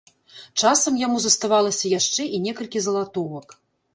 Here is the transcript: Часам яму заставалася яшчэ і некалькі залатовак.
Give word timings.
Часам 0.61 0.93
яму 1.01 1.17
заставалася 1.25 1.91
яшчэ 1.99 2.21
і 2.37 2.39
некалькі 2.45 2.83
залатовак. 2.87 3.47